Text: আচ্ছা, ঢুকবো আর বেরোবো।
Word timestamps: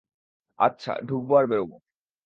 আচ্ছা, 0.59 0.93
ঢুকবো 1.07 1.33
আর 1.35 1.45
বেরোবো। 1.47 1.75